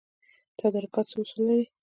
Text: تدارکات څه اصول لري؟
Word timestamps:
تدارکات 0.59 1.05
څه 1.11 1.17
اصول 1.21 1.41
لري؟ 1.47 1.65